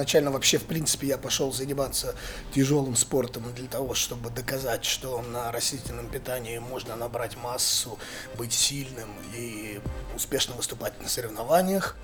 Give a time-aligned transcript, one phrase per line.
[0.00, 2.14] Изначально вообще, в принципе, я пошел заниматься
[2.54, 7.98] тяжелым спортом для того, чтобы доказать, что на растительном питании можно набрать массу,
[8.34, 9.78] быть сильным и
[10.16, 11.96] успешно выступать на соревнованиях.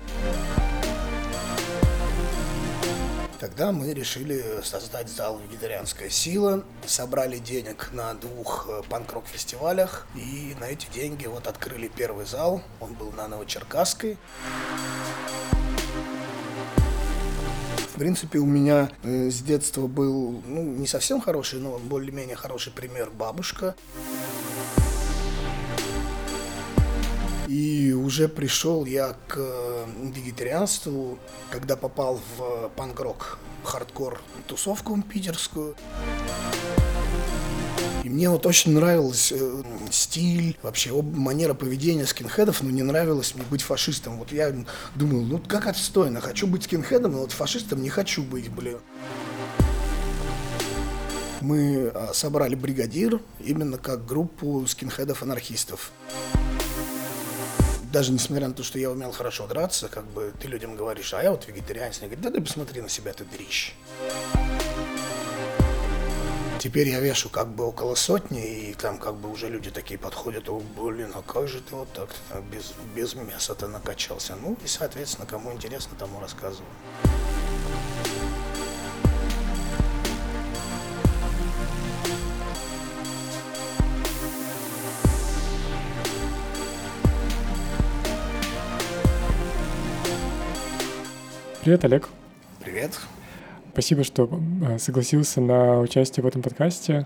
[3.39, 10.55] Тогда мы решили создать зал «Вегетарианская сила», собрали денег на двух э, панк-рок фестивалях, и
[10.59, 14.19] на эти деньги вот открыли первый зал, он был на Новочеркасской.
[17.97, 22.71] В принципе, у меня э, с детства был, ну, не совсем хороший, но более-менее хороший
[22.71, 23.75] пример бабушка.
[27.47, 31.17] И уже пришел я к э, вегетарианству,
[31.49, 35.75] когда попал в панк-рок, хардкор тусовку питерскую.
[38.07, 43.43] И мне вот очень нравился э, стиль, вообще манера поведения скинхедов, но не нравилось мне
[43.43, 44.17] быть фашистом.
[44.17, 44.55] Вот я
[44.95, 48.77] думал, ну как отстойно, хочу быть скинхедом, но вот фашистом не хочу быть, блин.
[51.41, 55.91] Мы а, собрали бригадир именно как группу скинхедов-анархистов
[57.91, 61.23] даже несмотря на то, что я умел хорошо драться, как бы ты людям говоришь, а
[61.23, 63.73] я вот вегетарианец, они говорят, да ты посмотри на себя, ты дрищ.
[66.59, 70.49] Теперь я вешу как бы около сотни, и там как бы уже люди такие подходят,
[70.49, 72.09] о, блин, а как же ты вот так
[72.51, 74.35] без, без мяса-то накачался?
[74.41, 76.65] Ну, и, соответственно, кому интересно, тому рассказываю.
[91.61, 92.09] Привет, Олег.
[92.59, 92.99] Привет.
[93.77, 94.27] Спасибо, что
[94.63, 97.05] э, согласился на участие в этом подкасте.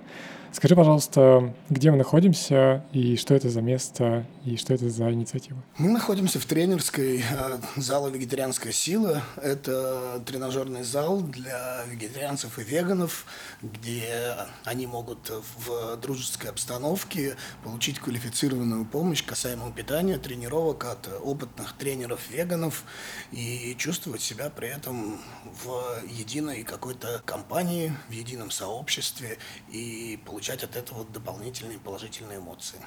[0.54, 5.64] Скажи, пожалуйста, где мы находимся и что это за место и что это за инициатива?
[5.78, 9.24] Мы находимся в тренерской э, зала «Вегетарианская сила».
[9.42, 13.25] Это тренажерный зал для вегетарианцев и веганов,
[13.62, 15.31] где они могут
[15.66, 22.84] в дружеской обстановке получить квалифицированную помощь касаемо питания, тренировок от опытных тренеров-веганов
[23.31, 25.18] и чувствовать себя при этом
[25.64, 29.38] в единой какой-то компании, в едином сообществе
[29.72, 32.79] и получать получать от этого дополнительные положительные эмоции.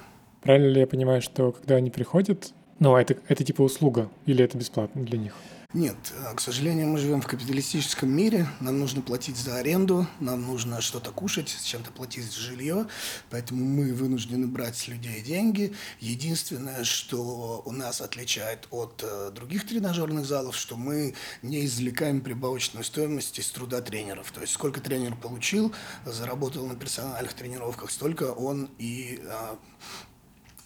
[0.42, 4.58] Правильно ли я понимаю, что когда они приходят, ну, это, это типа услуга или это
[4.58, 5.36] бесплатно для них?
[5.74, 5.96] Нет,
[6.36, 11.10] к сожалению, мы живем в капиталистическом мире, нам нужно платить за аренду, нам нужно что-то
[11.10, 12.86] кушать, с чем-то платить за жилье,
[13.28, 15.74] поэтому мы вынуждены брать с людей деньги.
[15.98, 22.84] Единственное, что у нас отличает от э, других тренажерных залов, что мы не извлекаем прибавочную
[22.84, 24.30] стоимость из труда тренеров.
[24.30, 25.74] То есть сколько тренер получил,
[26.04, 29.58] заработал на персональных тренировках, столько он и а,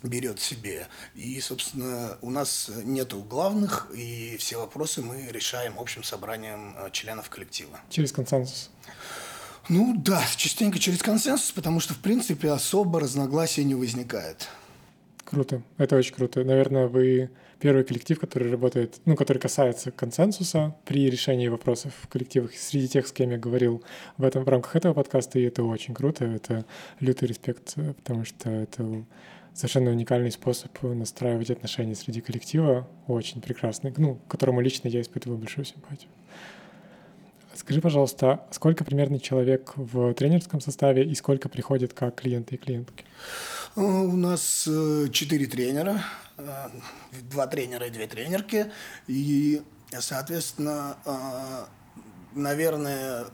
[0.02, 0.86] берет себе.
[1.14, 7.28] И, собственно, у нас нету главных, и все вопросы мы решаем общим собранием э, членов
[7.30, 7.80] коллектива.
[7.90, 8.70] Через консенсус?
[9.68, 14.48] Ну да, частенько через консенсус, потому что, в принципе, особо разногласий не возникает.
[15.24, 16.42] Круто, это очень круто.
[16.42, 17.30] Наверное, вы
[17.60, 22.54] первый коллектив, который работает, ну, который касается консенсуса при решении вопросов в коллективах.
[22.54, 23.82] Среди тех, с кем я говорил
[24.16, 26.64] в этом в рамках этого подкаста, и это очень круто, это
[27.00, 29.04] лютый респект, потому что это
[29.58, 35.36] совершенно уникальный способ настраивать отношения среди коллектива, очень прекрасный, ну, к которому лично я испытываю
[35.36, 36.10] большую симпатию.
[37.54, 43.04] Скажи, пожалуйста, сколько примерно человек в тренерском составе и сколько приходит как клиенты и клиентки?
[43.74, 46.04] У нас э, четыре тренера,
[46.36, 46.44] э,
[47.28, 48.66] два тренера и две тренерки,
[49.08, 49.60] и,
[49.98, 51.64] соответственно, э,
[52.34, 53.26] наверное,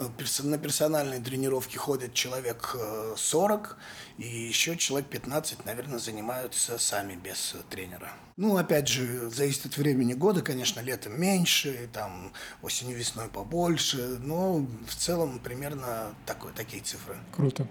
[0.42, 2.76] на персональные тренировки ходит человек
[3.16, 3.78] 40,
[4.18, 8.10] э, и еще человек 15, наверное, занимаются сами без тренера.
[8.36, 12.32] Ну, опять же, зависит от времени года, конечно, летом меньше, там
[12.62, 17.16] осенью, весной побольше, но в целом примерно такой, такие цифры.
[17.32, 17.66] Круто.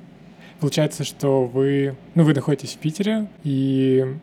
[0.59, 4.17] Получается, что вы, ну, вы находитесь в Питере, и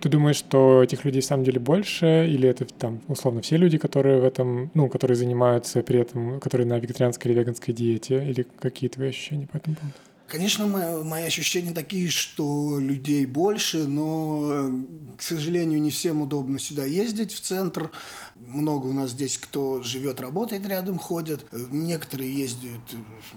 [0.00, 3.78] ты думаешь, что этих людей в самом деле больше, или это там условно все люди,
[3.78, 8.46] которые в этом, ну, которые занимаются при этом, которые на вегетарианской или веганской диете, или
[8.60, 9.94] какие твои ощущения по этому поводу?
[10.28, 14.70] Конечно, мои, мои ощущения такие, что людей больше, но,
[15.16, 17.90] к сожалению, не всем удобно сюда ездить, в центр.
[18.36, 21.46] Много у нас здесь, кто живет, работает рядом, ходят.
[21.72, 22.80] Некоторые ездят,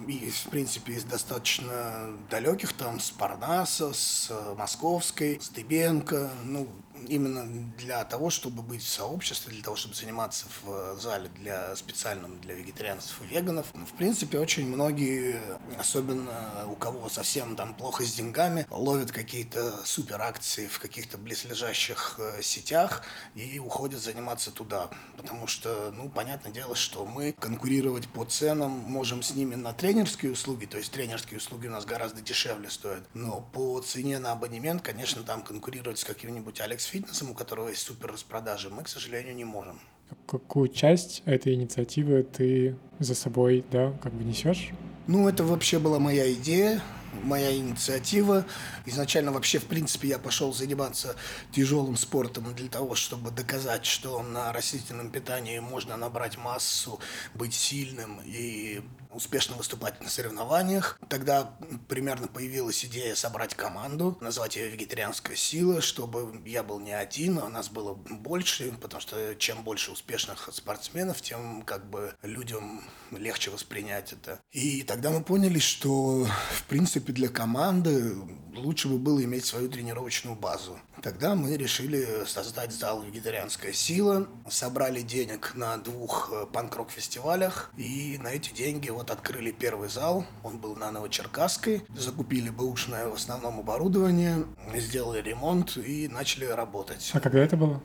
[0.06, 6.30] и, в принципе, из достаточно далеких, там, с Парнаса, с Московской, с Дыбенко.
[6.44, 6.68] Ну,
[7.07, 12.39] именно для того, чтобы быть в сообществе, для того, чтобы заниматься в зале для специальном
[12.42, 13.68] для вегетарианцев и веганов.
[13.74, 15.42] В принципе, очень многие,
[15.77, 22.15] особенно у кого совсем там плохо с деньгами, ловят какие-то супер акции в каких-то близлежащих
[22.19, 23.04] э, сетях
[23.36, 24.89] и уходят заниматься туда.
[25.18, 30.31] Потому что, ну, понятное дело, что мы конкурировать по ценам можем с ними на тренерские
[30.31, 33.04] услуги, то есть тренерские услуги у нас гораздо дешевле стоят.
[33.13, 37.82] Но по цене на абонемент, конечно, там конкурировать с каким-нибудь Алекс Фитнесом, у которого есть
[37.82, 39.80] супер распродажи, мы, к сожалению, не можем.
[40.28, 44.72] Какую часть этой инициативы ты за собой, да, как бы несешь?
[45.08, 46.82] Ну, это вообще была моя идея
[47.24, 48.46] моя инициатива.
[48.86, 51.16] Изначально вообще, в принципе, я пошел заниматься
[51.52, 57.00] тяжелым спортом для того, чтобы доказать, что на растительном питании можно набрать массу,
[57.34, 58.82] быть сильным и
[59.13, 61.00] успешно выступать на соревнованиях.
[61.10, 67.40] Тогда примерно появилась идея собрать команду, назвать ее «Вегетарианская сила», чтобы я был не один,
[67.40, 73.52] а нас было больше, потому что чем больше успешных спортсменов, тем как бы людям легче
[73.52, 74.40] воспринять это.
[74.52, 78.16] И тогда мы поняли, что в принципе для команды
[78.56, 80.80] лучше бы было иметь свою тренировочную базу.
[81.02, 88.28] Тогда мы решили создать зал «Вегетарианская сила», собрали денег на двух э, панк-рок-фестивалях, и на
[88.28, 94.45] эти деньги вот открыли первый зал, он был на Новочеркасской, закупили бэушное в основном оборудование,
[94.75, 97.09] сделали ремонт и начали работать.
[97.13, 97.81] А когда это было?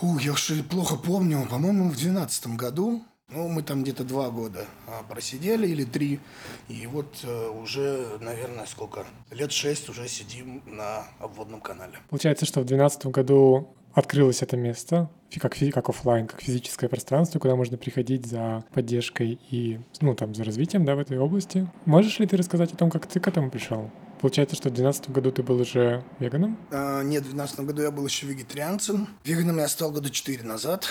[0.00, 3.04] Ух, я уж плохо помню, по-моему, в 2012 году.
[3.28, 6.20] Ну, мы там где-то два года а, просидели или три.
[6.68, 9.06] И вот э, уже, наверное, сколько?
[9.30, 11.98] Лет шесть уже сидим на обводном канале.
[12.10, 15.10] Получается, что в 2012 году открылось это место,
[15.40, 20.44] как, как офлайн, как физическое пространство, куда можно приходить за поддержкой и, ну, там, за
[20.44, 21.68] развитием, да, в этой области.
[21.84, 23.90] Можешь ли ты рассказать о том, как ты к этому пришел?
[24.20, 26.56] Получается, что в 2012 году ты был уже веганом?
[26.70, 29.08] А, нет, в 2012 году я был еще вегетарианцем.
[29.24, 30.88] Веганом я стал года 4 назад.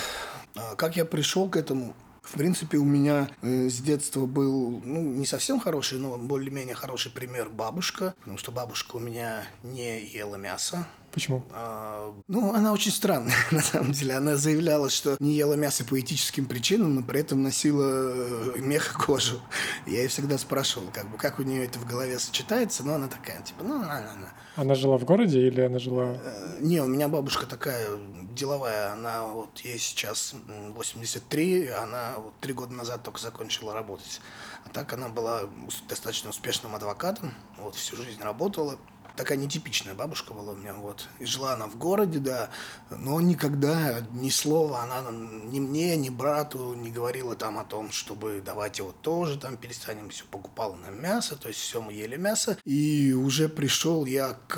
[0.55, 1.95] А, как я пришел к этому?
[2.21, 7.11] В принципе, у меня э, с детства был, ну, не совсем хороший, но более-менее хороший
[7.11, 11.43] пример бабушка, потому что бабушка у меня не ела мясо, Почему?
[11.51, 14.15] А, ну, она очень странная, на самом деле.
[14.15, 18.93] Она заявляла, что не ела мясо по этическим причинам, но при этом носила э, мех
[18.93, 19.41] и кожу.
[19.85, 23.07] Я ей всегда спрашивал, как бы, как у нее это в голове сочетается, но она
[23.07, 24.33] такая, типа, ну, она, она.
[24.55, 26.17] Она жила в городе или она жила...
[26.23, 27.87] Э, не, у меня бабушка такая
[28.33, 30.33] деловая, она вот ей сейчас
[30.73, 34.21] 83, она вот три года назад только закончила работать.
[34.65, 35.41] А так она была
[35.89, 38.77] достаточно успешным адвокатом, вот всю жизнь работала,
[39.15, 41.07] такая нетипичная бабушка была у меня, вот.
[41.19, 42.49] И жила она в городе, да,
[42.89, 48.41] но никогда ни слова она ни мне, ни брату не говорила там о том, чтобы
[48.45, 52.57] давайте вот тоже там перестанем, все покупала на мясо, то есть все мы ели мясо.
[52.65, 54.57] И уже пришел я к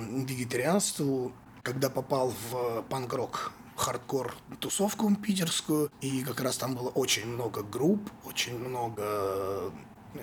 [0.00, 7.62] вегетарианству, когда попал в панк-рок хардкор тусовку питерскую, и как раз там было очень много
[7.62, 9.72] групп, очень много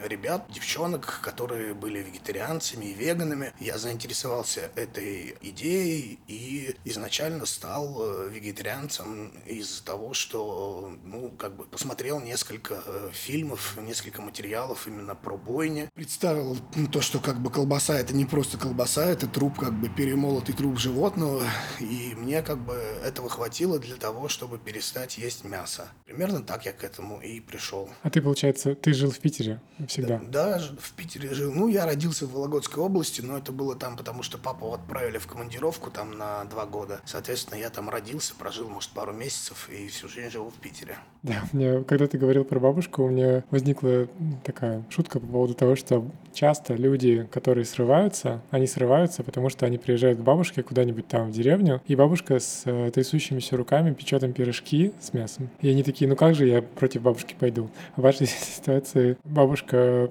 [0.08, 3.54] ребят, девчонок, которые были вегетарианцами и веганами.
[3.60, 11.66] Я заинтересовался этой идеей и изначально стал э, вегетарианцем из-за того, что, ну, как бы
[11.66, 15.90] посмотрел несколько э, фильмов, несколько материалов именно про бойни.
[15.94, 19.90] Представил ну, то, что как бы колбаса это не просто колбаса, это труп, как бы
[19.90, 21.44] перемолотый труп животного,
[21.80, 25.90] и мне как бы этого хватило для того, чтобы перестать есть мясо.
[26.06, 27.90] Примерно так я к этому и пришел.
[28.04, 29.62] А ты, получается, ты жил в Питере?
[29.88, 30.20] Всегда?
[30.28, 31.54] Да, да, в Питере жил.
[31.54, 35.28] Ну, я родился в Вологодской области, но это было там, потому что папу отправили в
[35.28, 37.02] командировку там на два года.
[37.06, 40.98] Соответственно, я там родился, прожил, может, пару месяцев и всю жизнь живу в Питере.
[41.24, 44.08] Да, мне, когда ты говорил про бабушку, у меня возникла
[44.44, 49.78] такая шутка по поводу того, что часто люди, которые срываются, они срываются, потому что они
[49.78, 54.34] приезжают к бабушке куда-нибудь там в деревню, и бабушка с э, трясущимися руками печет им
[54.34, 55.50] пирожки с мясом.
[55.62, 57.70] И они такие, ну как же я против бабушки пойду?
[57.96, 60.10] В вашей ситуации бабушка,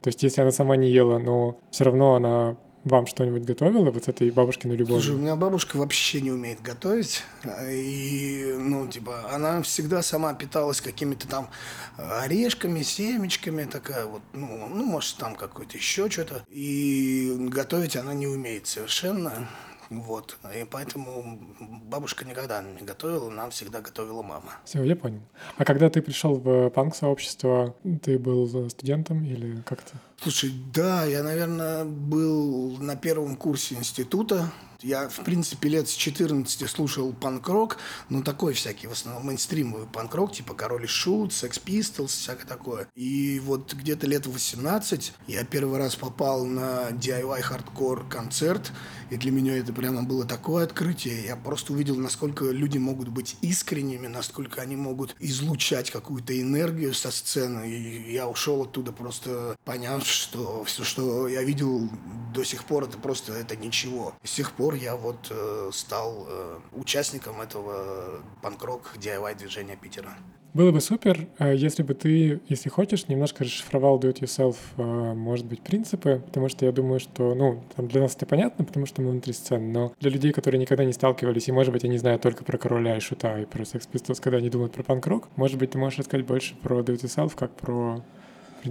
[0.00, 4.04] то есть если она сама не ела, но все равно она вам что-нибудь готовила вот
[4.04, 5.02] с этой бабушкиной любовью?
[5.02, 7.22] Слушай, у меня бабушка вообще не умеет готовить.
[7.68, 11.50] И, ну, типа, она всегда сама питалась какими-то там
[11.96, 16.44] орешками, семечками, такая вот, ну, ну может, там какое-то еще что-то.
[16.48, 19.48] И готовить она не умеет совершенно.
[19.90, 20.38] Вот.
[20.56, 24.52] И поэтому бабушка никогда не готовила, нам всегда готовила мама.
[24.64, 25.20] Все, я понял.
[25.56, 31.22] А когда ты пришел в панк-сообщество, ты был студентом или как то Слушай, да, я,
[31.22, 37.76] наверное, был на первом курсе института я, в принципе, лет с 14 слушал панк-рок,
[38.08, 42.88] ну, такой всякий, в основном мейнстримовый панк-рок, типа Король и Шут, Sex Pistols, всякое такое.
[42.94, 48.72] И вот где-то лет 18 я первый раз попал на DIY хардкор концерт,
[49.10, 51.24] и для меня это прямо было такое открытие.
[51.24, 57.10] Я просто увидел, насколько люди могут быть искренними, насколько они могут излучать какую-то энергию со
[57.10, 57.68] сцены.
[57.68, 61.88] И я ушел оттуда просто поняв, что все, что я видел
[62.34, 64.14] до сих пор, это просто это ничего.
[64.22, 70.16] с тех пор я вот э, стал э, участником этого панк-рок DIY движения Питера.
[70.52, 75.14] Было бы супер, э, если бы ты, если хочешь, немножко расшифровал do it yourself, э,
[75.14, 78.86] может быть, принципы, потому что я думаю, что, ну, там для нас это понятно, потому
[78.86, 81.98] что мы внутри сцены, но для людей, которые никогда не сталкивались, и, может быть, они
[81.98, 85.28] знают только про Короля и Шута и про Sex Pistols, когда они думают про панк-рок,
[85.36, 88.02] может быть, ты можешь рассказать больше про do it yourself, как про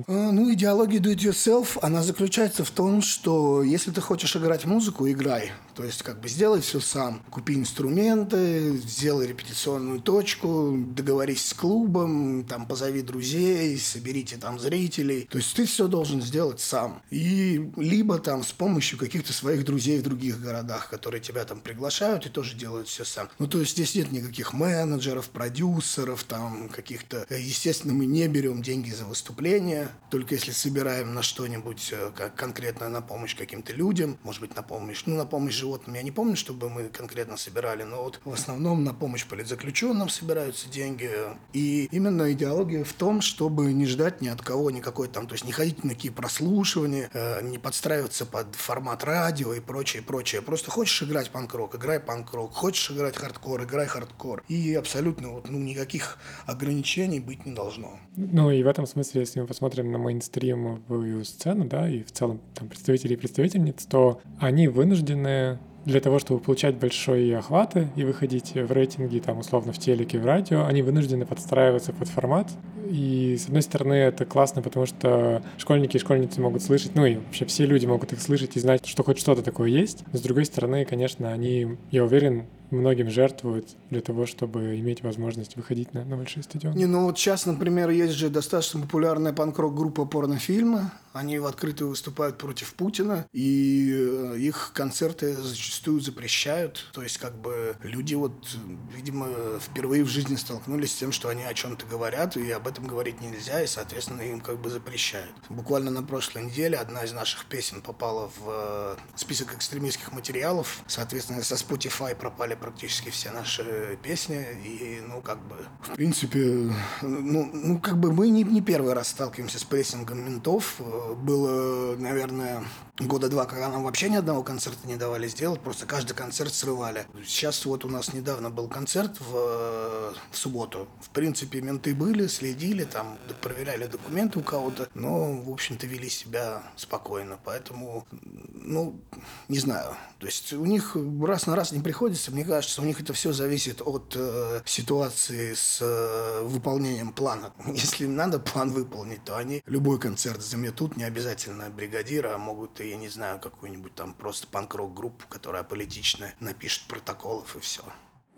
[0.07, 5.09] ну, идеология do it yourself, она заключается в том, что если ты хочешь играть музыку,
[5.09, 5.51] играй.
[5.79, 7.21] То есть, как бы сделай все сам.
[7.29, 15.25] Купи инструменты, сделай репетиционную точку, договорись с клубом, там, позови друзей, соберите там зрителей.
[15.31, 17.01] То есть, ты все должен сделать сам.
[17.11, 22.25] И либо там с помощью каких-то своих друзей в других городах, которые тебя там приглашают
[22.25, 23.29] и тоже делают все сам.
[23.39, 27.25] Ну, то есть, здесь нет никаких менеджеров, продюсеров, там, каких-то...
[27.29, 29.78] Естественно, мы не берем деньги за выступление,
[30.09, 34.63] только если собираем на что-нибудь э, как конкретно на помощь каким-то людям, может быть, на
[34.63, 38.33] помощь, ну, на помощь животным, я не помню, чтобы мы конкретно собирали, но вот в
[38.33, 41.11] основном на помощь политзаключенным собираются деньги.
[41.53, 45.45] И именно идеология в том, чтобы не ждать ни от кого никакой там, то есть
[45.45, 50.41] не ходить на какие прослушивания, э, не подстраиваться под формат радио и прочее, прочее.
[50.41, 54.43] Просто хочешь играть панк-рок, играй панк-рок, хочешь играть хардкор, играй хардкор.
[54.47, 57.99] И абсолютно вот, ну, никаких ограничений быть не должно.
[58.15, 62.11] Ну и в этом смысле, если мы посмотрим смотрим на мейнстримовую сцену, да, и в
[62.11, 68.03] целом там представители и представительниц, то они вынуждены для того, чтобы получать большие охваты и
[68.03, 72.49] выходить в рейтинги, там, условно, в телеке, в радио, они вынуждены подстраиваться под формат.
[72.89, 77.17] И, с одной стороны, это классно, потому что школьники и школьницы могут слышать, ну и
[77.17, 80.03] вообще все люди могут их слышать и знать, что хоть что-то такое есть.
[80.11, 85.55] Но, с другой стороны, конечно, они, я уверен, многим жертвуют для того, чтобы иметь возможность
[85.55, 86.77] выходить на, на большие стадионы.
[86.77, 90.91] Не, ну вот сейчас, например, есть же достаточно популярная панк-рок группа порнофильмы.
[91.19, 96.89] Они в открытую выступают против Путина, и э, их концерты зачастую запрещают.
[96.93, 98.47] То есть, как бы люди вот,
[98.95, 99.27] видимо,
[99.59, 103.19] впервые в жизни столкнулись с тем, что они о чем-то говорят, и об этом говорить
[103.19, 105.35] нельзя, и, соответственно, им как бы запрещают.
[105.49, 110.79] Буквально на прошлой неделе одна из наших песен попала в э, список экстремистских материалов.
[110.87, 117.49] Соответственно, со Spotify пропали практически все наши песни, и, ну, как бы, в принципе, ну,
[117.53, 120.79] ну как бы мы не, не первый раз сталкиваемся с прессингом ментов.
[121.15, 122.63] Было, наверное,
[122.99, 127.05] года два, когда нам вообще ни одного концерта не давали сделать, просто каждый концерт срывали.
[127.25, 130.87] Сейчас вот у нас недавно был концерт в, в субботу.
[131.01, 136.63] В принципе, менты были, следили, там, проверяли документы у кого-то, но, в общем-то, вели себя
[136.75, 137.39] спокойно.
[137.43, 138.99] Поэтому, ну,
[139.47, 139.95] не знаю.
[140.19, 142.31] То есть у них раз на раз не приходится.
[142.31, 147.53] Мне кажется, у них это все зависит от э, ситуации с э, выполнением плана.
[147.67, 152.89] Если надо план выполнить, то они любой концерт заметут, не обязательно бригадира, а могут и
[152.89, 157.83] я не знаю, какую-нибудь там просто панк-рок группу, которая политичная, напишет протоколов и все.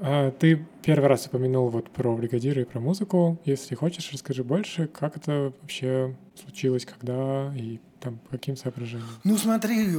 [0.03, 3.39] А ты первый раз упомянул вот про бригадира и про музыку.
[3.45, 9.07] Если хочешь, расскажи больше, как это вообще случилось, когда и там по каким соображениям?
[9.23, 9.95] Ну смотри,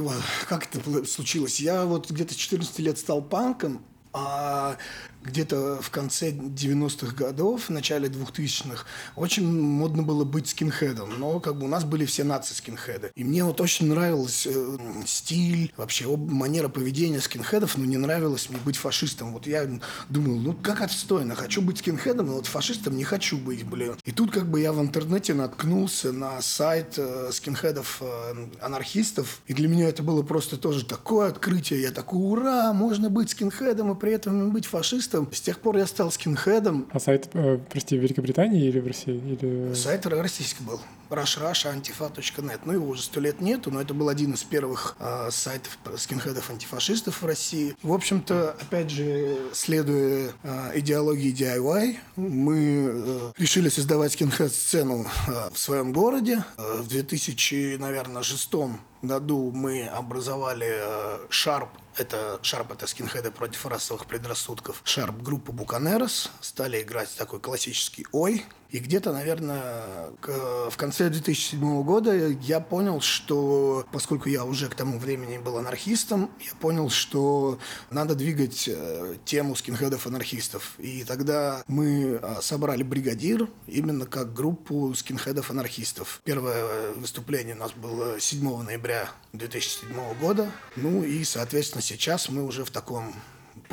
[0.49, 1.61] как это случилось.
[1.61, 3.81] Я вот где-то 14 лет стал панком,
[4.11, 4.77] а
[5.23, 11.19] где-то в конце 90-х годов, в начале 2000-х, очень модно было быть скинхедом.
[11.19, 13.11] Но как бы у нас были все нации-скинхеды.
[13.15, 18.59] И мне вот очень нравился э, стиль, вообще манера поведения скинхедов, но не нравилось мне
[18.59, 19.33] быть фашистом.
[19.33, 19.67] Вот я
[20.09, 23.95] думал, ну как отстойно, хочу быть скинхедом, но вот фашистом не хочу быть, блин.
[24.03, 29.67] И тут как бы я в интернете наткнулся на сайт э, скинхедов-анархистов, э, и для
[29.67, 31.81] меня это было просто тоже такое открытие.
[31.81, 35.33] Я такой, ура, можно быть скинхедом и при этом быть фашистом скинхедистом.
[35.33, 36.87] С тех пор я стал скинхедом.
[36.91, 39.15] А сайт, э, прости, в Великобритании или в России?
[39.15, 39.73] Или...
[39.73, 40.79] Сайт российский был.
[41.09, 42.61] rushrush.antifa.net.
[42.65, 47.21] Ну, его уже сто лет нету, но это был один из первых э, сайтов скинхедов-антифашистов
[47.21, 47.75] в России.
[47.83, 55.57] В общем-то, опять же, следуя э, идеологии DIY, мы э, решили создавать скинхед-сцену э, в
[55.57, 56.43] своем городе.
[56.57, 63.65] Э, в 2000, наверное, шестом году мы образовали э, Sharp это Шарп, это скинхеды против
[63.65, 64.81] расовых предрассудков.
[64.83, 72.11] Шарп группа Буканерос стали играть такой классический ой, И где-то, наверное, в конце 2007 года
[72.41, 77.59] я понял, что, поскольку я уже к тому времени был анархистом, я понял, что
[77.91, 80.73] надо двигать э, тему скинхедов-анархистов.
[80.79, 86.21] И тогда мы а, собрали бригадир именно как группу скинхедов-анархистов.
[86.23, 90.51] Первое выступление у нас было 7 ноября 2007 года.
[90.75, 93.13] Ну и, соответственно, сейчас мы уже в таком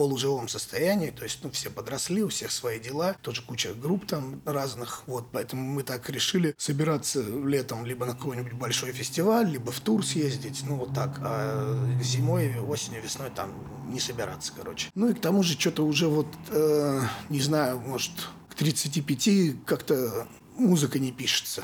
[0.00, 4.40] полуживом состоянии, то есть, ну, все подросли, у всех свои дела, тоже куча групп там
[4.46, 9.80] разных, вот, поэтому мы так решили собираться летом либо на какой-нибудь большой фестиваль, либо в
[9.80, 13.52] тур съездить, ну, вот так, а зимой, осенью, весной там
[13.92, 14.88] не собираться, короче.
[14.94, 18.12] Ну, и к тому же что-то уже вот, э, не знаю, может,
[18.48, 20.26] к 35 как-то
[20.56, 21.62] музыка не пишется.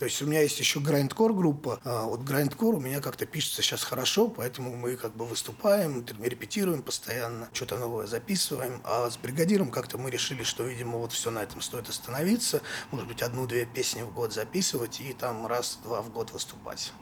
[0.00, 1.78] То есть у меня есть еще грайндкор группа.
[1.84, 6.82] А вот грайндкор у меня как-то пишется сейчас хорошо, поэтому мы как бы выступаем, репетируем
[6.82, 8.80] постоянно, что-то новое записываем.
[8.84, 12.62] А с бригадиром как-то мы решили, что, видимо, вот все на этом стоит остановиться.
[12.92, 16.94] Может быть, одну-две песни в год записывать и там раз-два в год выступать.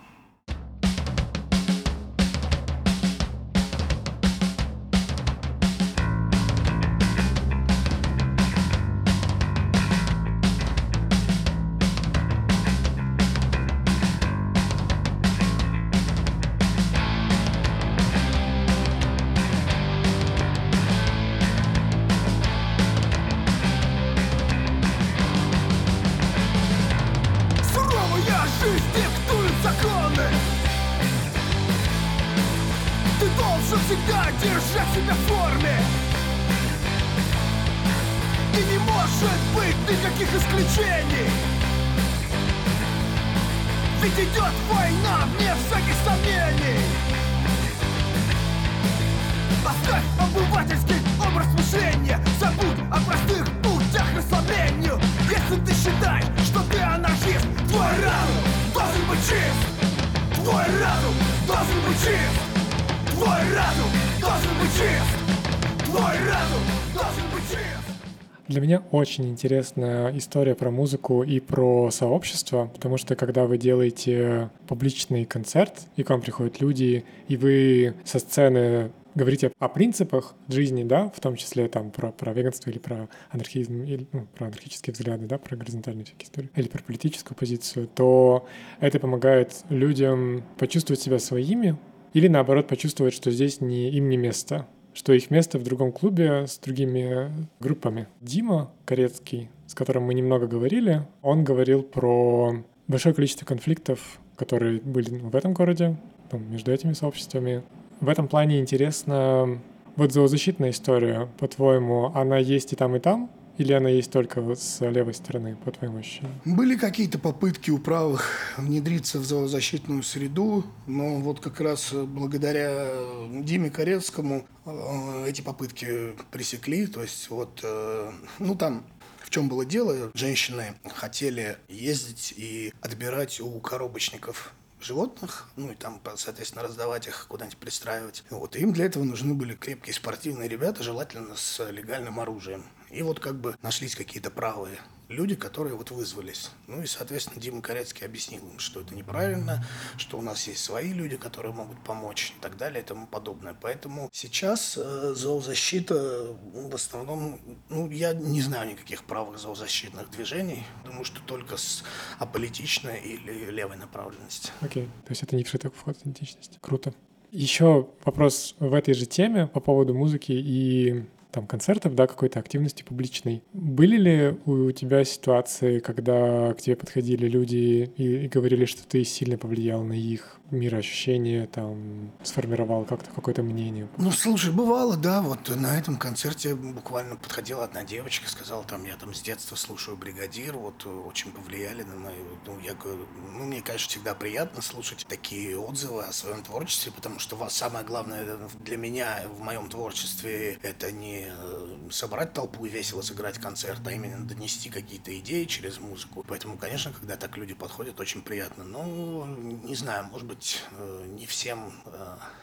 [68.48, 74.48] Для меня очень интересная история про музыку и про сообщество, потому что когда вы делаете
[74.66, 80.82] публичный концерт, и к вам приходят люди, и вы со сцены говорите о принципах жизни,
[80.82, 84.94] да, в том числе там про, про веганство или про анархизм, или ну, про анархические
[84.94, 88.46] взгляды, да, про горизонтальные всякие истории, или про политическую позицию, то
[88.80, 91.76] это помогает людям почувствовать себя своими
[92.14, 94.66] или наоборот почувствовать, что здесь не, им не место,
[94.98, 97.30] что их место в другом клубе с другими
[97.60, 98.08] группами.
[98.20, 105.10] Дима Корецкий, с которым мы немного говорили, он говорил про большое количество конфликтов, которые были
[105.10, 105.96] в этом городе,
[106.32, 107.62] между этими сообществами.
[108.00, 109.60] В этом плане интересно,
[109.94, 113.30] вот зоозащитная история, по-твоему, она есть и там, и там?
[113.58, 116.32] Или она есть только вот с левой стороны, по твоему ощущению?
[116.44, 122.88] Были какие-то попытки у правых внедриться в зоозащитную среду, но вот как раз благодаря
[123.30, 126.86] Диме Корецкому э, эти попытки пресекли.
[126.86, 128.84] То есть вот, э, ну там
[129.22, 130.12] в чем было дело?
[130.14, 137.58] Женщины хотели ездить и отбирать у коробочников животных, ну и там, соответственно, раздавать их, куда-нибудь
[137.58, 138.22] пристраивать.
[138.30, 138.54] Вот.
[138.54, 142.64] И им для этого нужны были крепкие спортивные ребята, желательно с легальным оружием.
[142.90, 146.50] И вот как бы нашлись какие-то правые люди, которые вот вызвались.
[146.66, 149.64] Ну и, соответственно, Дима Корецкий объяснил им, что это неправильно,
[149.96, 153.56] что у нас есть свои люди, которые могут помочь и так далее и тому подобное.
[153.60, 160.64] Поэтому сейчас э, зоозащита в основном, ну, я не знаю никаких правых зоозащитных движений.
[160.84, 161.82] Думаю, что только с
[162.18, 164.50] аполитичной или левой направленности.
[164.60, 164.86] Окей, okay.
[165.04, 166.58] то есть это не вшитый вход идентичности.
[166.60, 166.92] Круто.
[167.30, 172.82] Еще вопрос в этой же теме по поводу музыки и там концертов, да, какой-то активности
[172.82, 173.42] публичной.
[173.52, 179.04] Были ли у тебя ситуации, когда к тебе подходили люди и, и говорили, что ты
[179.04, 183.88] сильно повлиял на их мироощущение, там, сформировал как-то какое-то мнение?
[183.98, 188.96] Ну, слушай, бывало, да, вот на этом концерте буквально подходила одна девочка, сказала, там, я
[188.96, 193.60] там с детства слушаю «Бригадир», вот очень повлияли на мою, ну, я говорю, ну, мне,
[193.60, 198.76] конечно, всегда приятно слушать такие отзывы о своем творчестве, потому что вас самое главное для
[198.76, 204.24] меня в моем творчестве это не э, собрать толпу и весело сыграть концерт, а именно
[204.24, 206.24] донести какие-то идеи через музыку.
[206.26, 208.64] Поэтому, конечно, когда так люди подходят, очень приятно.
[208.64, 211.90] Но, не знаю, может быть, быть, э, не всем, э,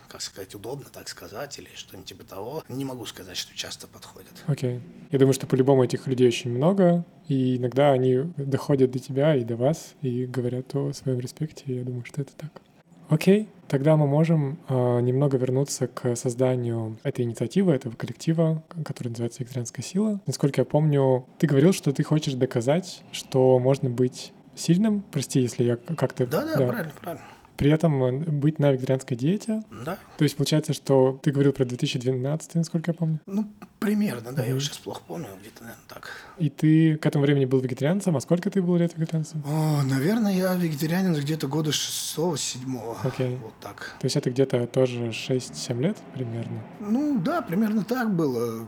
[0.09, 2.63] как сказать, удобно так сказать или что-нибудь типа того.
[2.67, 4.33] Не могу сказать, что часто подходят.
[4.47, 4.75] Окей.
[4.75, 4.81] Okay.
[5.11, 9.43] Я думаю, что по-любому этих людей очень много, и иногда они доходят до тебя и
[9.43, 12.61] до вас и говорят о своем респекте, я думаю, что это так.
[13.07, 19.43] Окей, тогда мы можем э, немного вернуться к созданию этой инициативы, этого коллектива, который называется
[19.43, 20.19] «Вегетарианская сила».
[20.25, 25.03] Насколько я помню, ты говорил, что ты хочешь доказать, что можно быть сильным.
[25.11, 26.25] Прости, если я как-то...
[26.25, 26.67] Да, да.
[26.67, 27.25] правильно, правильно
[27.57, 29.63] при этом э, быть на вегетарианской диете.
[29.85, 29.97] Да.
[30.17, 33.19] То есть получается, что ты говорил про 2012, насколько я помню.
[33.25, 34.49] Ну, примерно, да, mm-hmm.
[34.49, 36.09] я уже сейчас плохо помню, где-то, наверное, так.
[36.37, 39.43] И ты к этому времени был вегетарианцем, а сколько ты был лет вегетарианцем?
[39.45, 42.97] О, наверное, я вегетарианин где-то года 6-7.
[43.03, 43.37] Окей.
[43.37, 43.95] Вот так.
[43.99, 46.61] То есть это где-то тоже 6-7 лет примерно?
[46.79, 48.67] Ну, да, примерно так было.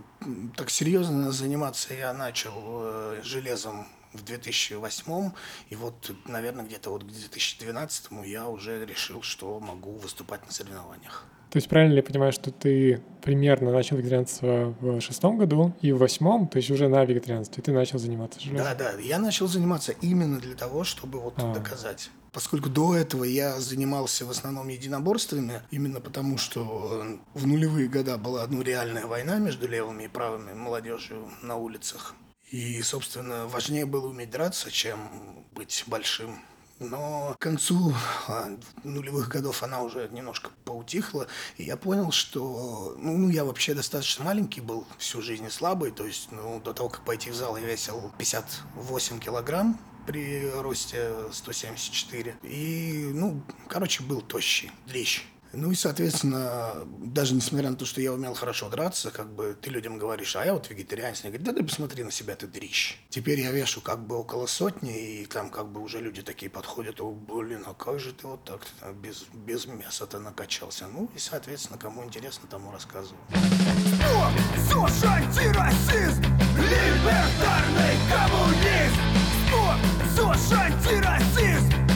[0.55, 5.31] Так серьезно заниматься я начал э, железом в 2008
[5.69, 11.25] и вот, наверное, где-то вот к 2012 я уже решил, что могу выступать на соревнованиях.
[11.49, 15.93] То есть правильно ли я понимаю, что ты примерно начал вегетарианство в шестом году и
[15.93, 18.65] в восьмом, то есть уже на вегетарианстве ты начал заниматься железом?
[18.65, 21.53] Да, да, я начал заниматься именно для того, чтобы вот а.
[21.53, 22.09] доказать.
[22.33, 28.45] Поскольку до этого я занимался в основном единоборствами, именно потому что в нулевые года была
[28.47, 32.13] ну, реальная война между левыми и правыми молодежью на улицах.
[32.51, 36.39] И, собственно, важнее было уметь драться, чем быть большим.
[36.79, 37.93] Но к концу
[38.27, 43.73] а, нулевых годов она уже немножко поутихла, и я понял, что ну, ну, я вообще
[43.73, 47.57] достаточно маленький был, всю жизнь слабый, то есть ну, до того, как пойти в зал,
[47.57, 52.37] я весил 58 килограмм при росте 174.
[52.43, 55.25] И, ну, короче, был тощий, дрищ.
[55.53, 59.69] Ну и, соответственно, даже несмотря на то, что я умел хорошо драться, как бы ты
[59.69, 62.97] людям говоришь, а я вот вегетарианец, они говорят, да ты посмотри на себя, ты дрищ.
[63.09, 66.99] Теперь я вешу как бы около сотни, и там как бы уже люди такие подходят,
[67.01, 68.61] о, блин, а как же ты вот так
[68.95, 70.87] без, без мяса-то накачался?
[70.87, 73.19] Ну и, соответственно, кому интересно, тому рассказываю.
[73.29, 74.33] Стоп!
[74.69, 76.23] ЗОЖ антирасизм!
[76.57, 78.99] Либертарный коммунист!
[79.47, 79.77] Стоп!
[80.15, 81.86] ЗОЖ антирасизм!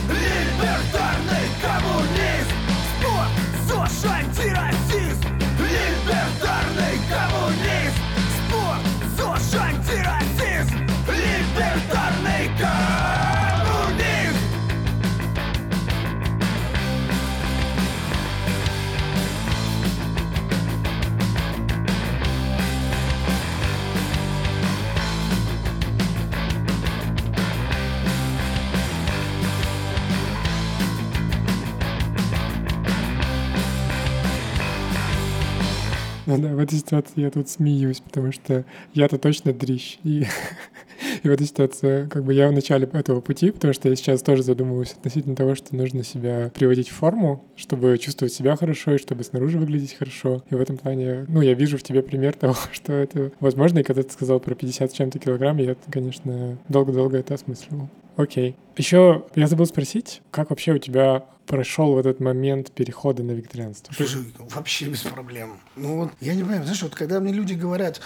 [36.32, 38.64] Ну да, в этой ситуации я тут смеюсь, потому что
[38.94, 39.98] я-то точно дрищ.
[40.06, 40.26] И,
[41.24, 44.22] и в этой ситуации как бы я в начале этого пути, потому что я сейчас
[44.22, 48.98] тоже задумываюсь относительно того, что нужно себя приводить в форму, чтобы чувствовать себя хорошо и
[48.98, 50.42] чтобы снаружи выглядеть хорошо.
[50.50, 53.80] И в этом плане, ну, я вижу в тебе пример того, что это возможно.
[53.80, 57.90] И когда ты сказал про 50 с чем-то килограмм, я, конечно, долго-долго это осмысливал.
[58.18, 58.56] Окей.
[58.78, 63.94] Еще я забыл спросить, как вообще у тебя прошел в этот момент перехода на вегетарианство?
[63.94, 65.60] Слушай, вообще без проблем.
[65.76, 68.02] Ну вот, я не понимаю, знаешь, вот когда мне люди говорят,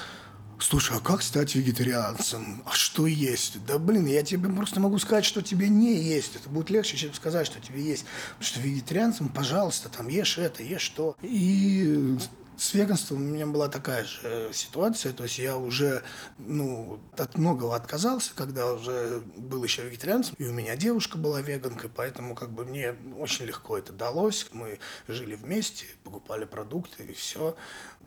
[0.58, 2.64] Слушай, а как стать вегетарианцем?
[2.66, 3.64] А что есть?
[3.66, 6.36] Да блин, я тебе просто могу сказать, что тебе не есть.
[6.38, 8.06] Это будет легче, чем сказать, что тебе есть.
[8.38, 11.18] Потому что вегетарианцем, пожалуйста, там ешь это, ешь то.
[11.22, 12.18] И
[12.58, 16.04] с веганством у меня была такая же э, ситуация, то есть я уже
[16.38, 21.90] ну, от многого отказался, когда уже был еще вегетарианцем, и у меня девушка была веганкой,
[21.94, 24.48] поэтому как бы мне очень легко это далось.
[24.52, 27.56] Мы жили вместе, покупали продукты и все.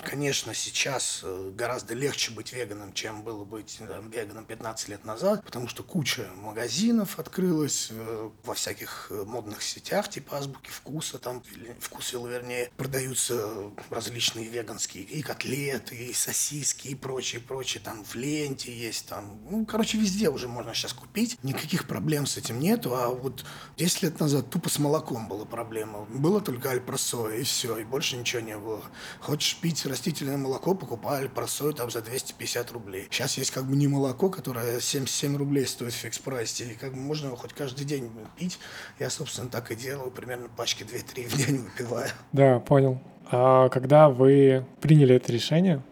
[0.02, 5.44] Конечно, сейчас э, гораздо легче быть веганом, чем было быть там, веганом 15 лет назад,
[5.44, 11.42] потому что куча магазинов открылась э, во всяких модных сетях, типа азбуки вкуса, там,
[11.80, 18.72] вкусвилла, вернее, продаются различные веганские, и котлеты, и сосиски, и прочее, прочее, там в ленте
[18.72, 23.08] есть, там, ну, короче, везде уже можно сейчас купить, никаких проблем с этим нету, а
[23.08, 23.44] вот
[23.76, 28.16] 10 лет назад тупо с молоком была проблема, было только альпросой, и все, и больше
[28.16, 28.82] ничего не было.
[29.20, 33.08] Хочешь пить растительное молоко, покупай альпросой там за 250 рублей.
[33.10, 36.98] Сейчас есть как бы не молоко, которое 77 рублей стоит в фикс-прайсе, и как бы
[36.98, 38.58] можно его хоть каждый день пить.
[38.98, 42.10] Я, собственно, так и делаю, примерно пачки 2-3 в день выпиваю.
[42.32, 43.00] Да, понял.
[43.30, 45.82] А когда вы приняли это решение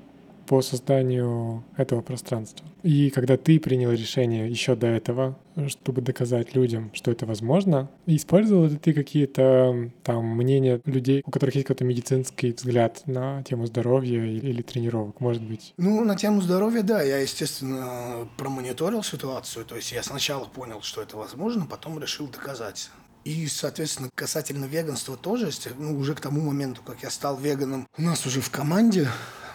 [0.46, 6.90] по созданию этого пространства, и когда ты принял решение еще до этого, чтобы доказать людям,
[6.94, 12.52] что это возможно, использовал ли ты какие-то там мнения людей, у которых есть какой-то медицинский
[12.52, 15.74] взгляд на тему здоровья или, или тренировок, может быть?
[15.76, 21.02] Ну, на тему здоровья, да, я, естественно, промониторил ситуацию, то есть я сначала понял, что
[21.02, 22.90] это возможно, потом решил доказать.
[23.24, 28.02] И, соответственно, касательно веганства тоже, ну, уже к тому моменту, как я стал веганом, у
[28.02, 29.08] нас уже в команде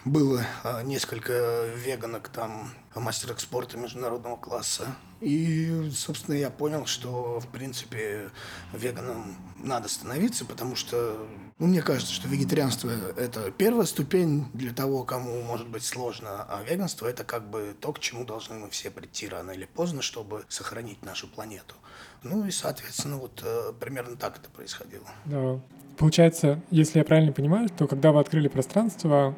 [0.04, 4.86] было а, несколько веганок там мастерок спорта международного класса.
[5.20, 8.30] И, собственно, я понял, что, в принципе,
[8.72, 11.26] веганом надо становиться, потому что,
[11.58, 16.64] ну, мне кажется, что вегетарианство– это первая ступень для того, кому может быть сложно, а
[16.68, 20.44] веганство– это как бы то, к чему должны мы все прийти рано или поздно, чтобы
[20.48, 21.76] сохранить нашу планету.
[22.24, 25.06] Ну и, соответственно, вот э, примерно так это происходило.
[25.24, 25.60] Да.
[25.98, 29.36] Получается, если я правильно понимаю, то когда вы открыли пространство,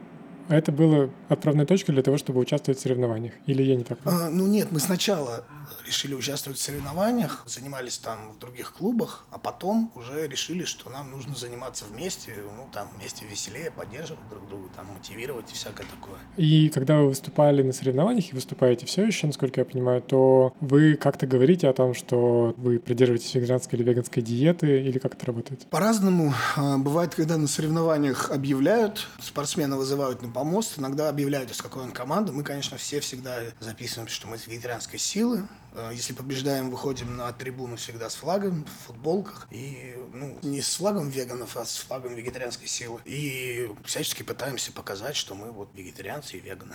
[0.48, 3.34] это было отправной точкой для того, чтобы участвовать в соревнованиях?
[3.46, 4.26] Или я не так понимаю?
[4.26, 5.44] А, ну нет, мы сначала
[5.86, 11.10] решили участвовать в соревнованиях, занимались там в других клубах, а потом уже решили, что нам
[11.10, 16.18] нужно заниматься вместе, ну там вместе веселее, поддерживать друг друга, там мотивировать и всякое такое.
[16.36, 20.94] И когда вы выступали на соревнованиях и выступаете все еще, насколько я понимаю, то вы
[20.94, 25.66] как-то говорите о том, что вы придерживаетесь веганской или веганской диеты, или как это работает?
[25.66, 26.32] По-разному.
[26.56, 31.92] А, бывает, когда на соревнованиях объявляют, спортсмена вызывают на помост, иногда объявляют, из какой он
[31.92, 32.32] команды.
[32.32, 37.32] Мы, конечно, все всегда записываем, что мы из вегетарианской силы, Э, если побеждаем, выходим на
[37.32, 39.48] трибуну всегда с флагом, в футболках.
[39.50, 43.00] И ну, не с флагом веганов, а с флагом вегетарианской силы.
[43.04, 46.74] И всячески пытаемся показать, что мы вот вегетарианцы и веганы.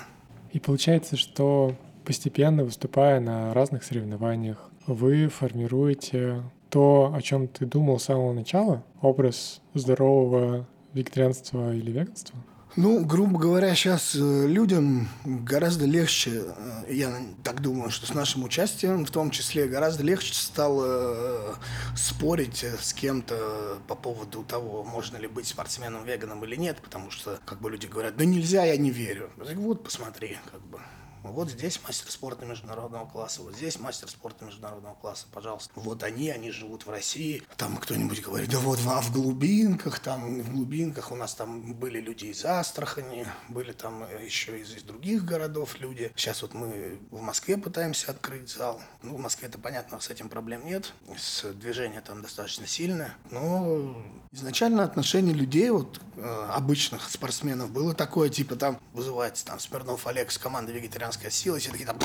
[0.51, 7.99] И получается, что постепенно выступая на разных соревнованиях, вы формируете то, о чем ты думал
[7.99, 12.37] с самого начала, образ здорового вегетарианства или веганства?
[12.75, 17.11] Ну, грубо говоря, сейчас э, людям гораздо легче, э, я
[17.43, 21.53] так думаю, что с нашим участием в том числе гораздо легче стало э,
[21.95, 27.59] спорить с кем-то по поводу того, можно ли быть спортсменом-веганом или нет, потому что как
[27.59, 29.31] бы люди говорят, да нельзя, я не верю.
[29.55, 30.79] Вот посмотри, как бы.
[31.23, 35.71] Вот здесь мастер спорта международного класса, вот здесь мастер спорта международного класса, пожалуйста.
[35.75, 37.43] Вот они, они живут в России.
[37.57, 42.25] Там кто-нибудь говорит, да вот в глубинках, там в глубинках у нас там были люди
[42.25, 46.11] из Астрахани, были там еще из, из других городов люди.
[46.15, 48.81] Сейчас вот мы в Москве пытаемся открыть зал.
[49.01, 50.93] Ну, в Москве это понятно, с этим проблем нет.
[51.17, 53.15] С движение там достаточно сильное.
[53.31, 53.95] Но
[54.31, 60.31] изначально отношение людей, вот э, обычных спортсменов, было такое, типа там вызывается там Смирнов Олег
[60.31, 61.97] с команды вегетарианцев вегетарианская сила, все такие там,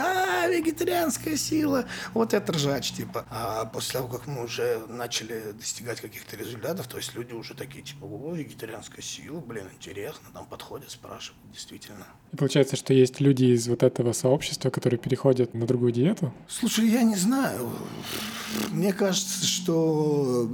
[0.00, 3.24] а, вегетарианская сила, вот это ржач, типа.
[3.30, 7.82] А после того, как мы уже начали достигать каких-то результатов, то есть люди уже такие,
[7.84, 12.06] типа, о, вегетарианская сила, блин, интересно, там подходят, спрашивают, действительно.
[12.32, 16.32] И получается, что есть люди из вот этого сообщества, которые переходят на другую диету?
[16.48, 17.70] Слушай, я не знаю.
[18.70, 20.48] Мне кажется, что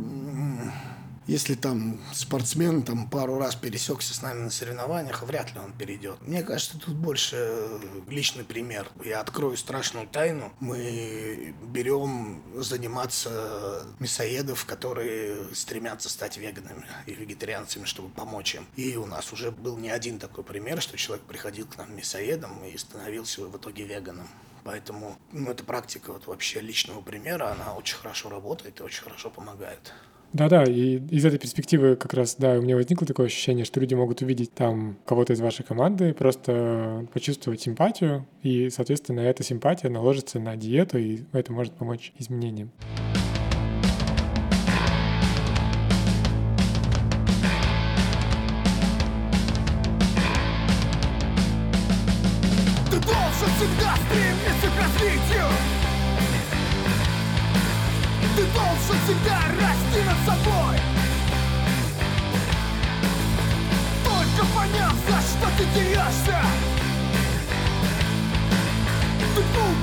[1.30, 6.20] если там спортсмен там пару раз пересекся с нами на соревнованиях, вряд ли он перейдет.
[6.22, 7.68] Мне кажется, тут больше
[8.08, 8.88] личный пример.
[9.04, 10.52] Я открою страшную тайну.
[10.58, 18.66] Мы берем заниматься мясоедов, которые стремятся стать веганами и вегетарианцами, чтобы помочь им.
[18.74, 22.64] И у нас уже был не один такой пример, что человек приходил к нам мясоедом
[22.64, 24.26] и становился в итоге веганом.
[24.64, 29.30] Поэтому ну, эта практика вот вообще личного примера, она очень хорошо работает и очень хорошо
[29.30, 29.94] помогает.
[30.32, 33.94] Да-да, и из этой перспективы как раз, да, у меня возникло такое ощущение, что люди
[33.94, 40.38] могут увидеть там кого-то из вашей команды, просто почувствовать симпатию, и, соответственно, эта симпатия наложится
[40.38, 42.70] на диету, и это может помочь изменениям.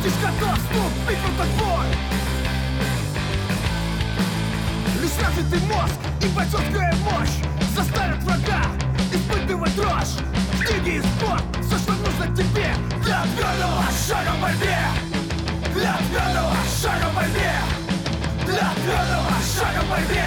[0.08, 1.86] Ты готов вступить в этот бой
[5.02, 7.44] Лишь развитый мозг и бойцовская мощь
[7.76, 8.62] Заставят врага
[9.12, 10.16] испытывать дрожь
[10.66, 14.78] Книги и спорт, все, что нужно тебе Для ответного шага в борьбе
[15.76, 17.88] Для ответного шага в борьбе
[18.48, 20.24] для твердого шага в борьбе!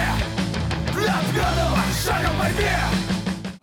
[0.93, 3.00] Для твердого шага в борьбе!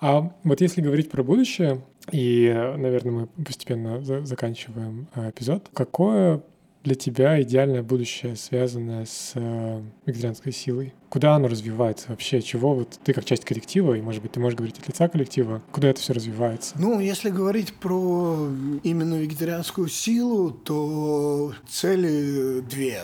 [0.01, 1.83] А вот если говорить про будущее,
[2.13, 6.43] и, наверное, мы постепенно за заканчиваем э, эпизод, какое
[6.85, 10.95] для тебя идеальное будущее, связанное с э, вегетарианской силой?
[11.09, 12.41] Куда оно развивается вообще?
[12.41, 15.61] Чего вот ты как часть коллектива, и, может быть, ты можешь говорить от лица коллектива,
[15.73, 16.77] куда это все развивается?
[16.79, 18.49] Ну, если говорить про
[18.85, 23.01] именно вегетарианскую силу, то цели две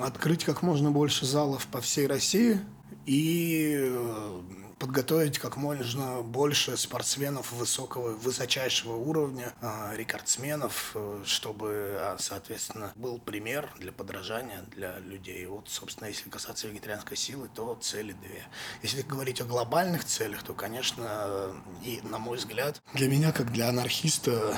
[0.00, 2.58] открыть как можно больше залов по всей России
[3.06, 4.40] и э,
[4.80, 13.18] подготовить как можно больше спортсменов высокого, высочайшего уровня, э, рекордсменов, э, чтобы, а, соответственно, был
[13.18, 15.44] пример для подражания для людей.
[15.46, 18.42] Вот, собственно, если касаться вегетарианской силы, то цели две.
[18.82, 21.52] Если говорить о глобальных целях, то, конечно,
[21.84, 24.56] и, на мой взгляд, для меня, как для анархиста,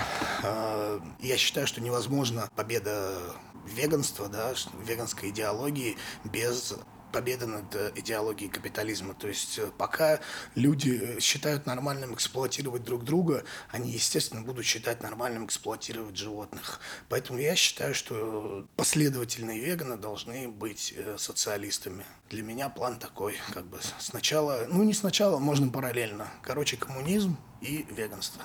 [1.20, 3.18] я считаю, что невозможно победа
[3.66, 4.54] веганства, да,
[4.86, 6.74] веганской идеологии без
[7.12, 9.14] победа над э, идеологией капитализма.
[9.14, 10.20] То есть э, пока
[10.54, 16.80] люди э, считают нормальным эксплуатировать друг друга, они, естественно, будут считать нормальным эксплуатировать животных.
[17.08, 22.04] Поэтому я считаю, что последовательные веганы должны быть социалистами.
[22.30, 26.28] Для меня план такой, как бы сначала, ну не сначала, можно параллельно.
[26.42, 28.42] Короче, коммунизм и веганство.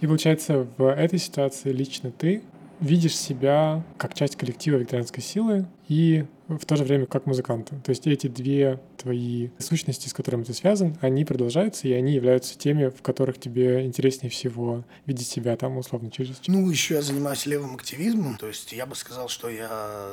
[0.00, 2.44] И получается, в этой ситуации лично ты
[2.80, 7.74] видишь себя как часть коллектива вегетарианской силы и в то же время как музыканта.
[7.84, 12.58] То есть эти две твои сущности, с которыми ты связан, они продолжаются, и они являются
[12.58, 16.40] теми, в которых тебе интереснее всего видеть себя там, условно, через...
[16.46, 20.12] Ну, еще я занимаюсь левым активизмом, то есть я бы сказал, что я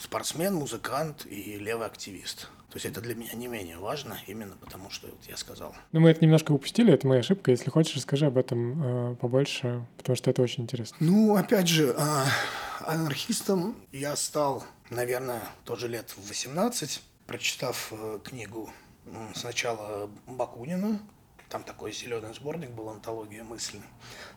[0.00, 2.48] спортсмен, музыкант и левый активист.
[2.70, 5.74] То есть это для меня не менее важно, именно потому что вот я сказал.
[5.92, 7.50] Ну, мы это немножко упустили, это моя ошибка.
[7.50, 10.94] Если хочешь, расскажи об этом э, побольше, потому что это очень интересно.
[11.00, 12.24] Ну, опять же, э,
[12.80, 18.70] анархистом я стал, наверное, тоже лет в 18, прочитав э, книгу
[19.34, 20.98] сначала Бакунина
[21.48, 23.80] там такой зеленый сборник был «Антология мысли».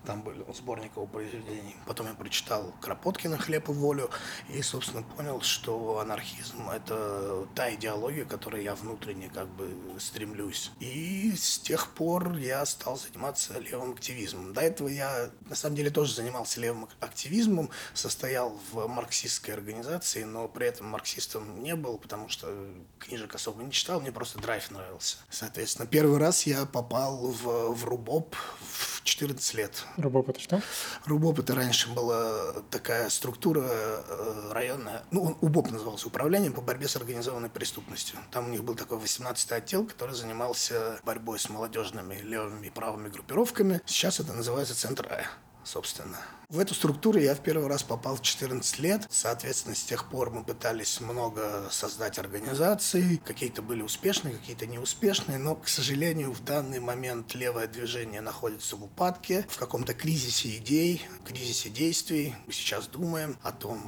[0.05, 1.75] Там был сборник его произведений.
[1.85, 4.09] Потом я прочитал Кропоткина «Хлеб и волю»
[4.49, 9.69] и, собственно, понял, что анархизм– это та идеология, которой я внутренне как бы
[9.99, 10.71] стремлюсь.
[10.79, 14.53] И с тех пор я стал заниматься левым активизмом.
[14.53, 20.47] До этого я, на самом деле, тоже занимался левым активизмом, состоял в марксистской организации, но
[20.47, 22.69] при этом марксистом не был, потому что
[22.99, 25.17] книжек особо не читал, мне просто драйв нравился.
[25.29, 29.85] Соответственно, первый раз я попал попал в, в РУБОП в 14 лет.
[29.97, 30.61] РУБОП это что?
[31.05, 36.95] РУБОП это раньше была такая структура э, районная, ну, УБОП назывался, Управление по борьбе с
[36.95, 38.19] организованной преступностью.
[38.31, 43.09] Там у них был такой 18-й отдел, который занимался борьбой с молодежными левыми и правыми
[43.09, 43.81] группировками.
[43.85, 45.23] Сейчас это называется Центр А
[45.63, 46.17] собственно.
[46.51, 49.07] В эту структуру я в первый раз попал в 14 лет.
[49.09, 53.21] Соответственно, с тех пор мы пытались много создать организаций.
[53.23, 55.37] Какие-то были успешные, какие-то неуспешные.
[55.37, 61.01] Но, к сожалению, в данный момент левое движение находится в упадке, в каком-то кризисе идей,
[61.23, 62.35] кризисе действий.
[62.45, 63.81] Мы сейчас думаем о том,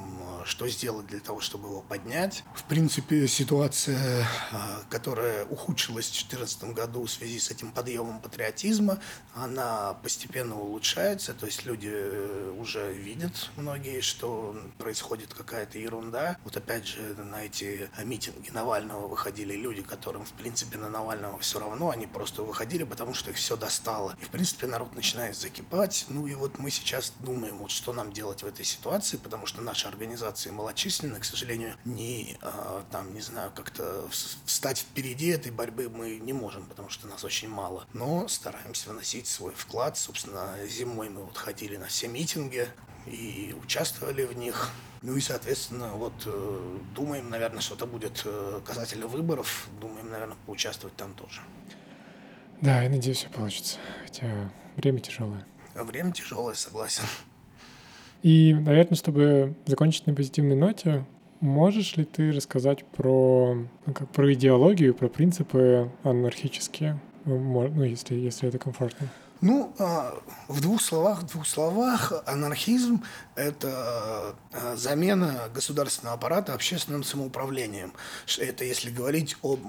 [0.45, 2.45] что сделать для того, чтобы его поднять.
[2.55, 8.99] В принципе, ситуация, а, которая ухудшилась в 2014 году в связи с этим подъемом патриотизма,
[9.35, 11.33] она постепенно улучшается.
[11.33, 16.37] То есть люди э, уже видят многие, что происходит какая-то ерунда.
[16.43, 21.59] Вот опять же на эти митинги Навального выходили люди, которым в принципе на Навального все
[21.59, 24.15] равно, они просто выходили, потому что их все достало.
[24.21, 26.05] И в принципе народ начинает закипать.
[26.09, 29.61] Ну и вот мы сейчас думаем, вот что нам делать в этой ситуации, потому что
[29.61, 34.07] наши организации малочисленны, к сожалению, не а, там, не знаю, как-то
[34.45, 37.87] встать впереди этой борьбы мы не можем, потому что нас очень мало.
[37.93, 39.97] Но стараемся вносить свой вклад.
[39.97, 42.67] Собственно, зимой мы вот ходили на все митинги, митинге
[43.05, 44.71] и участвовали в них.
[45.01, 49.67] Ну и, соответственно, вот э, думаем, наверное, что-то будет э, касательно выборов.
[49.81, 51.41] Думаем, наверное, поучаствовать там тоже.
[52.61, 53.77] Да, я надеюсь, все получится.
[54.03, 55.45] Хотя время тяжелое.
[55.75, 57.03] Время тяжелое, согласен.
[58.21, 61.05] И, наверное, чтобы закончить на позитивной ноте,
[61.41, 68.47] можешь ли ты рассказать про, ну, как, про идеологию, про принципы анархические, ну, если, если
[68.47, 69.09] это комфортно?
[69.45, 73.03] Ну, а, в двух словах, в двух словах, анархизм–
[73.35, 77.91] это а, замена государственного аппарата общественным самоуправлением.
[78.37, 79.59] Это если говорить об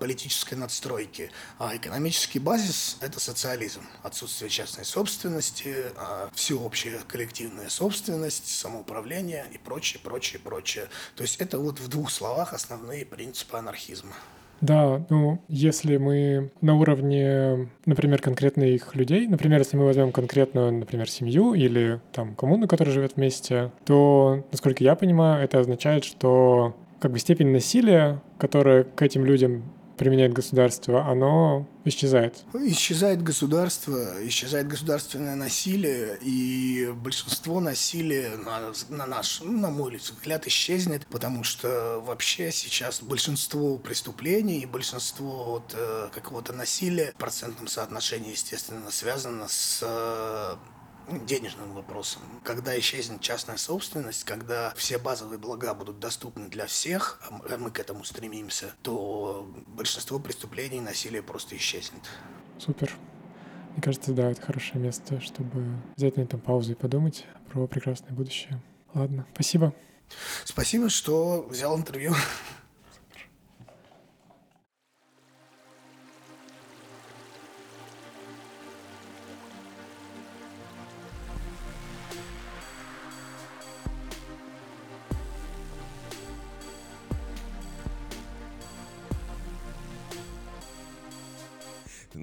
[0.00, 1.30] политической надстройке.
[1.60, 3.82] А экономический базис– это социализм.
[4.02, 10.88] Отсутствие частной собственности, а, всеобщая коллективная собственность, самоуправление и прочее, прочее, прочее.
[11.14, 14.16] То есть это вот в двух словах основные принципы анархизма.
[14.60, 21.08] Да, ну, если мы на уровне, например, конкретных людей, например, если мы возьмем конкретную, например,
[21.08, 27.12] семью или там коммуну, которая живет вместе, то, насколько я понимаю, это означает, что как
[27.12, 29.62] бы степень насилия, которая к этим людям
[30.00, 32.46] применяет государство, оно исчезает.
[32.54, 40.46] Исчезает государство, исчезает государственное насилие, и большинство насилия на, на наш, ну, на мой взгляд,
[40.46, 47.68] исчезнет, потому что вообще сейчас большинство преступлений и большинство вот, э, какого-то насилия в процентном
[47.68, 50.56] соотношении, естественно, связано с э,
[51.26, 52.22] денежным вопросом.
[52.44, 57.78] Когда исчезнет частная собственность, когда все базовые блага будут доступны для всех, а мы к
[57.78, 62.02] этому стремимся, то большинство преступлений и насилия просто исчезнет.
[62.58, 62.92] Супер.
[63.72, 65.64] Мне кажется, да, это хорошее место, чтобы
[65.96, 68.60] взять на этом паузу и подумать про прекрасное будущее.
[68.94, 69.74] Ладно, спасибо.
[70.44, 72.14] Спасибо, что взял интервью.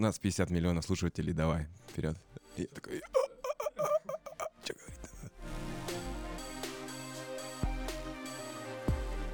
[0.08, 2.18] Нас 50 миллионов слушателей, давай, вперед.
[2.55, 3.01] Я такой...
[4.64, 4.99] Что говорить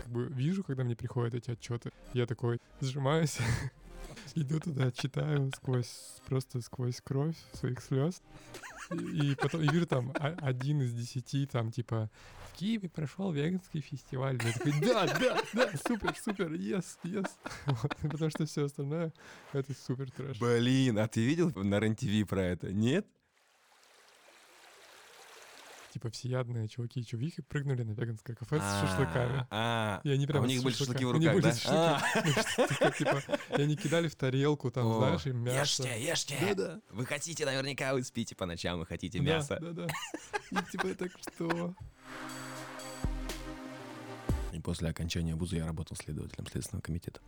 [0.01, 3.37] Как бы вижу, когда мне приходят эти отчеты, я такой сжимаюсь,
[4.35, 8.21] иду туда, читаю сквозь, просто сквозь кровь своих слез.
[8.91, 12.09] И, потом и вижу там а- один из десяти, там типа
[12.51, 14.39] в Киеве прошел веганский фестиваль.
[14.43, 17.29] Я такой, да, да, да, супер, супер, yes, yes.
[17.65, 19.13] Вот, потому что все остальное
[19.53, 20.39] это супер трэш.
[20.39, 22.71] Блин, а ты видел на РЕН-ТВ про это?
[22.71, 23.07] Нет?
[25.93, 29.45] Типа всеядные чуваки и чувихи прыгнули на веганское кафе с шашлыками.
[29.51, 31.53] А, И они а прям у них были шашлыки в они руках, были да?
[31.53, 32.31] шашлыками.
[32.31, 33.21] Что-то Типа,
[33.57, 35.83] и они кидали в тарелку, там, знаешь, им мясо.
[35.83, 36.81] Ешьте, ешьте.
[36.89, 39.59] Вы хотите, наверняка вы спите по ночам, вы хотите Да, мясо.
[39.61, 39.87] Да, да.
[40.49, 41.75] И типа так что?
[44.51, 47.21] И после окончания вуза я работал следователем Следственного комитета.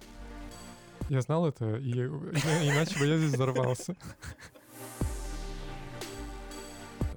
[1.09, 3.95] Я знал это, и и- иначе бы я здесь взорвался.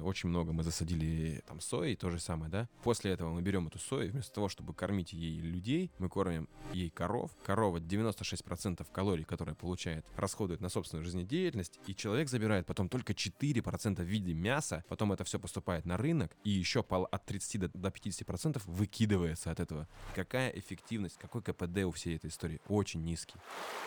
[0.03, 2.69] Очень много мы засадили там сои, то же самое, да?
[2.83, 6.91] После этого мы берем эту сою, вместо того, чтобы кормить ей людей, мы кормим ей
[6.91, 7.31] коров.
[7.45, 13.97] Корова 96% калорий, которые получает, расходует на собственную жизнедеятельность, и человек забирает потом только 4%
[13.97, 17.89] в виде мяса, потом это все поступает на рынок, и еще от 30 до, до
[17.89, 19.89] 50% выкидывается от этого.
[20.15, 22.61] Какая эффективность, какой КПД у всей этой истории?
[22.69, 23.37] Очень низкий.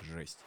[0.01, 0.39] Жесть.